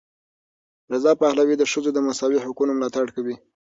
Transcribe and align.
رضا 0.91 1.11
پهلوي 1.21 1.55
د 1.57 1.63
ښځو 1.71 1.89
د 1.93 1.99
مساوي 2.07 2.39
حقونو 2.45 2.71
ملاتړ 2.77 3.05
کوي. 3.15 3.35